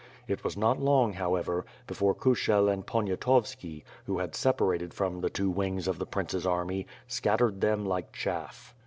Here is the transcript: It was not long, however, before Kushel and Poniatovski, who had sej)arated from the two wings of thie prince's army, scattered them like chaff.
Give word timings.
It 0.27 0.43
was 0.43 0.57
not 0.57 0.79
long, 0.81 1.13
however, 1.13 1.63
before 1.85 2.15
Kushel 2.15 2.67
and 2.67 2.83
Poniatovski, 2.83 3.83
who 4.07 4.17
had 4.17 4.31
sej)arated 4.31 4.93
from 4.93 5.21
the 5.21 5.29
two 5.29 5.51
wings 5.51 5.87
of 5.87 5.99
thie 5.99 6.05
prince's 6.05 6.43
army, 6.47 6.87
scattered 7.07 7.61
them 7.61 7.85
like 7.85 8.11
chaff. 8.11 8.73